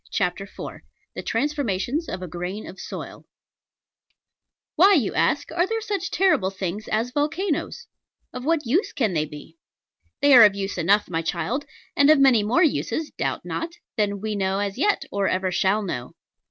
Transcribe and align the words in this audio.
CHAPTER 0.11 0.45
IV 0.45 0.81
THE 1.13 1.21
TRANSFORMATIONS 1.21 2.09
OF 2.09 2.23
A 2.23 2.27
GRAIN 2.27 2.65
OF 2.65 2.79
SOIL 2.79 3.27
Why, 4.75 4.95
you 4.95 5.13
ask, 5.13 5.51
are 5.51 5.67
there 5.67 5.79
such 5.79 6.09
terrible 6.09 6.49
things 6.49 6.87
as 6.87 7.11
volcanos? 7.11 7.85
Of 8.33 8.43
what 8.43 8.65
use 8.65 8.93
can 8.93 9.13
they 9.13 9.25
be? 9.25 9.59
They 10.19 10.33
are 10.33 10.43
of 10.43 10.55
use 10.55 10.79
enough, 10.79 11.07
my 11.07 11.21
child; 11.21 11.67
and 11.95 12.09
of 12.09 12.17
many 12.17 12.41
more 12.41 12.63
uses, 12.63 13.11
doubt 13.11 13.45
not, 13.45 13.73
than 13.95 14.21
we 14.21 14.35
know 14.35 14.57
as 14.57 14.75
yet, 14.79 15.05
or 15.11 15.27
ever 15.27 15.51
shall 15.51 15.83
know. 15.83 16.15